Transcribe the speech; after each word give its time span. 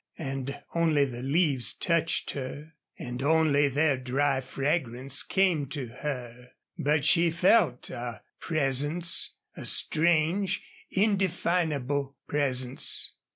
And 0.17 0.59
only 0.73 1.05
the 1.05 1.21
leaves 1.21 1.73
touched 1.73 2.31
her 2.31 2.73
and 2.97 3.21
only 3.21 3.67
their 3.67 3.97
dry 3.97 4.41
fragrance 4.41 5.21
came 5.21 5.67
to 5.67 5.85
her. 6.01 6.53
But 6.75 7.05
she 7.05 7.29
felt 7.29 7.91
a 7.91 8.23
presence 8.39 9.35
a 9.55 9.63
strange, 9.67 10.63
indefinable 10.89 12.17
presence. 12.27 13.13